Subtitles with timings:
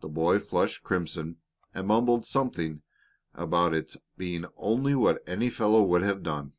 [0.00, 1.36] The boy flushed crimson
[1.74, 2.80] and mumbled something
[3.34, 6.54] about its being only what any fellow would have done.